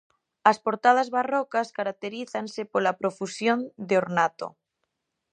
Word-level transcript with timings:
As 0.51 0.57
portadas 0.65 1.07
barrocas 1.17 1.67
caracterízanse 1.77 2.61
pola 2.73 2.97
profusión 3.01 3.59
de 3.87 3.95
ornato. 4.03 4.47